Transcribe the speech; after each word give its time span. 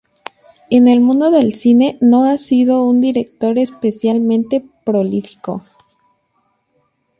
En 0.71 0.87
el 0.87 0.99
mundo 0.99 1.29
del 1.29 1.53
cine, 1.53 1.99
no 2.01 2.23
ha 2.25 2.39
sido 2.39 2.83
un 2.85 3.01
director 3.01 3.59
especialmente 3.59 4.65
prolífico. 4.83 5.63